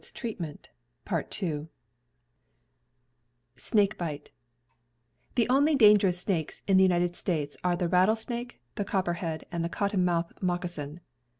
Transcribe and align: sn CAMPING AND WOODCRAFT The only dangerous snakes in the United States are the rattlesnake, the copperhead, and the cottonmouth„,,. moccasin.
sn 0.03 0.13
CAMPING 0.15 0.45
AND 1.05 1.67
WOODCRAFT 3.55 4.31
The 5.35 5.47
only 5.47 5.75
dangerous 5.75 6.17
snakes 6.19 6.63
in 6.65 6.77
the 6.77 6.83
United 6.83 7.15
States 7.15 7.55
are 7.63 7.75
the 7.75 7.87
rattlesnake, 7.87 8.59
the 8.73 8.83
copperhead, 8.83 9.45
and 9.51 9.63
the 9.63 9.69
cottonmouth„,,. 9.69 10.31
moccasin. 10.41 11.01